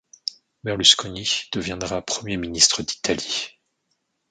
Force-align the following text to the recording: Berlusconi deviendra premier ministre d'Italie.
Berlusconi 0.63 1.27
deviendra 1.53 2.01
premier 2.01 2.35
ministre 2.37 2.81
d'Italie. 2.81 3.59